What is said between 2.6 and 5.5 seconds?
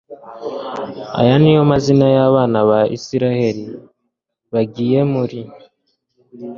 ba Isirayeli bagiye muri